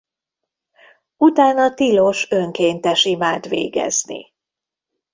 [1.17, 4.33] Utána tilos önkéntes imát végezni.